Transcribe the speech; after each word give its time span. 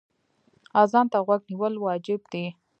اذان 0.81 1.05
ته 1.11 1.17
غوږ 1.25 1.41
نیول 1.51 1.73
واجب 1.79 2.21
دی. 2.31 2.45